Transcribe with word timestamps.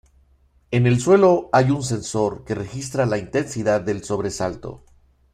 En 0.71 0.87
el 0.87 0.99
suelo 0.99 1.49
hay 1.53 1.69
un 1.69 1.83
sensor 1.83 2.43
que 2.43 2.55
registra 2.55 3.05
la 3.05 3.19
intensidad 3.19 3.81
del 3.81 4.03
sobresalto. 4.03 4.83